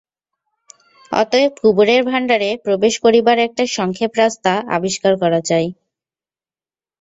অতএব 1.11 1.51
কুবেরের 1.61 2.01
ভাণ্ডারে 2.03 2.49
প্রবেশ 2.65 2.93
করিবার 3.03 3.37
একটা 3.39 3.63
সংক্ষেপ 3.77 4.11
রাস্তা 4.15 4.51
আবিষ্কার 4.77 5.13
করা 5.21 5.39
চাই। 5.49 5.67